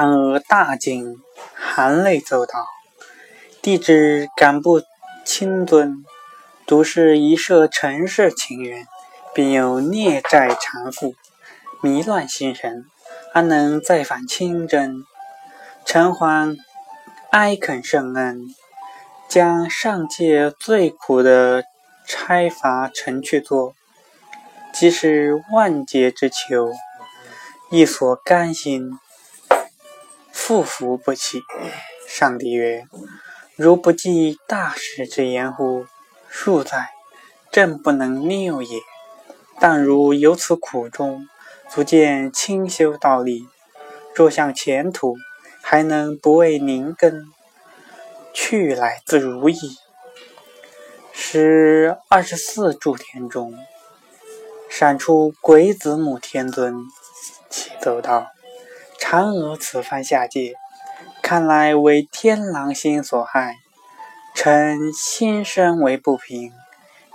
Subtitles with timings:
[0.00, 1.22] 嫦娥大惊，
[1.54, 2.66] 含泪奏道
[3.60, 4.80] ：“弟子敢不
[5.26, 6.06] 亲尊，
[6.66, 8.86] 独是一涉尘世情缘，
[9.34, 11.12] 便有孽债缠缚，
[11.82, 12.86] 迷乱心神，
[13.34, 15.04] 安能再返清真？
[15.84, 16.56] 臣还
[17.32, 18.46] 哀恳圣恩，
[19.28, 21.64] 将上界最苦的
[22.06, 23.74] 差罚臣去做，
[24.72, 26.72] 即是万劫之囚，
[27.70, 28.98] 亦所甘心。”
[30.40, 31.42] 复服不起。
[32.08, 32.86] 上帝曰
[33.56, 35.84] ：“如不计大事之言乎？
[36.32, 36.88] 恕在，
[37.52, 38.80] 朕不能谬也。
[39.60, 41.28] 但如有此苦衷，
[41.68, 43.46] 足见清修道理。
[44.14, 45.14] 若向前途，
[45.60, 47.26] 还能不为灵根？
[48.32, 49.76] 去来自如矣。”
[51.12, 53.54] 时二十四柱天中，
[54.70, 56.74] 闪出鬼子母天尊，
[57.50, 58.26] 启奏道。
[59.10, 60.54] 嫦娥此番下界，
[61.20, 63.56] 看来为天狼星所害，
[64.36, 66.52] 臣心生为不平，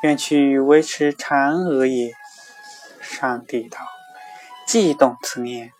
[0.02, 2.12] 愿去维持嫦娥也。
[3.00, 3.80] 上帝道
[4.68, 5.72] ：“既动此念，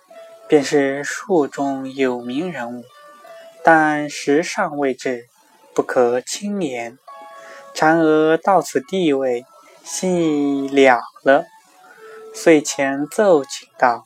[0.48, 2.86] 便是术中有名人物，
[3.62, 5.28] 但时尚未至，
[5.74, 6.98] 不可轻言。”
[7.76, 9.46] 嫦娥到此地位，
[9.84, 11.44] 心已了了，
[12.34, 14.06] 遂前奏请道。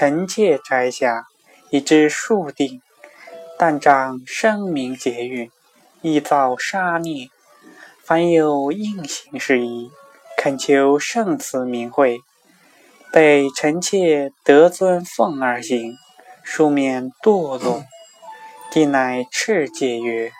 [0.00, 1.26] 臣妾摘下，
[1.70, 2.80] 已知数定，
[3.58, 5.50] 但仗声名节运，
[6.02, 7.26] 易造杀孽。
[8.04, 9.90] 凡有应行事宜，
[10.36, 12.20] 恳求圣慈明慧，
[13.12, 15.96] 备臣妾得尊奉而行，
[16.44, 17.82] 庶免堕落。
[18.70, 20.30] 帝乃敕戒曰：“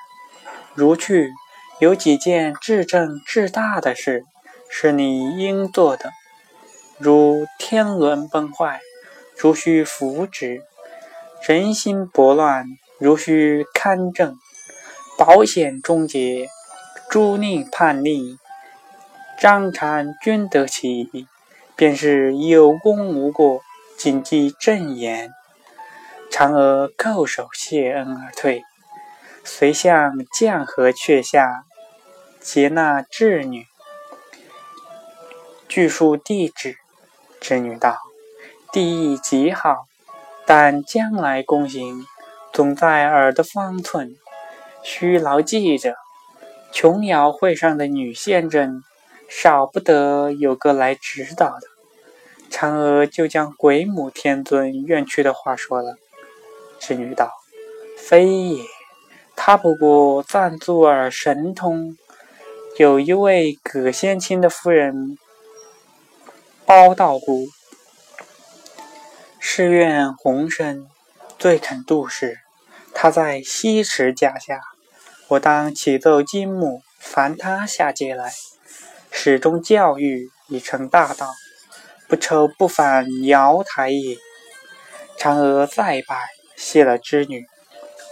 [0.76, 1.32] 如去，
[1.80, 4.22] 有几件至正至大的事，
[4.70, 6.12] 是你应做的，
[6.96, 8.80] 如天伦崩坏。”
[9.40, 10.64] 如需扶植，
[11.46, 12.64] 人心薄乱；
[12.98, 14.36] 如需勘正，
[15.16, 16.48] 保险终结，
[17.08, 18.36] 诛佞叛逆，
[19.38, 21.28] 张禅均得其意，
[21.76, 23.62] 便是有功无过，
[23.96, 25.30] 谨记正言。
[26.32, 28.64] 嫦娥叩首谢恩而退，
[29.44, 31.62] 随向绛河阙下
[32.40, 33.64] 接纳织女，
[35.68, 36.76] 具述地址。
[37.40, 38.07] 织女道。
[38.70, 39.86] 地意极好，
[40.46, 42.04] 但将来躬行，
[42.52, 44.14] 总在耳的方寸，
[44.82, 45.94] 须牢记着。
[46.70, 48.82] 琼瑶会上的女仙真，
[49.28, 51.62] 少不得有个来指导的。
[52.50, 55.96] 嫦娥就将鬼母天尊愿去的话说了。
[56.78, 57.32] 织女道
[57.98, 58.62] ：“非也，
[59.34, 61.96] 他不过暂作尔神通。
[62.76, 65.18] 有一位葛仙卿的夫人，
[66.66, 67.48] 包道姑。”
[69.40, 70.86] 誓愿宏深，
[71.38, 72.38] 最肯度世。
[72.92, 74.60] 他在西池架下，
[75.28, 78.32] 我当启奏金木，烦他下界来，
[79.12, 81.32] 始终教育，已成大道，
[82.08, 84.16] 不愁不返瑶台也。
[85.16, 86.16] 嫦娥再拜，
[86.56, 87.46] 谢了织女，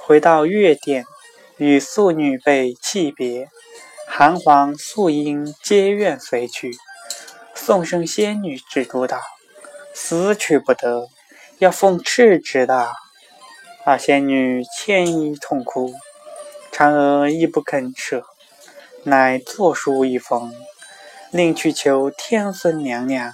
[0.05, 1.05] 回到月殿，
[1.57, 3.49] 与素女被弃别，
[4.07, 6.73] 韩皇、素英皆愿随去。
[7.55, 9.21] 宋生仙女止住道
[9.93, 11.09] ：“死去不得。”
[11.59, 12.93] 要奉敕旨的，
[13.83, 15.95] 二仙女歉意痛哭，
[16.71, 18.27] 嫦娥亦不肯舍，
[19.05, 20.53] 乃作书一封，
[21.31, 23.33] 另去求天孙娘娘，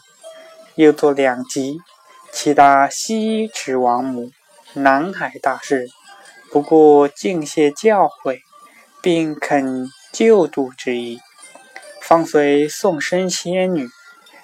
[0.76, 1.80] 又作两集，
[2.30, 4.30] 其答西池王母，
[4.74, 5.88] 南海大士，
[6.52, 8.38] 不过敬谢教诲，
[9.02, 11.18] 并肯救度之意，
[12.00, 13.88] 方随送生仙女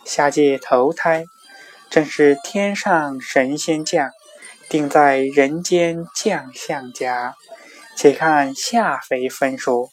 [0.04, 1.26] 下界投胎。
[1.90, 4.10] 正是天上神仙降，
[4.68, 7.34] 定在人间将相家。
[7.96, 9.90] 且看下回分说。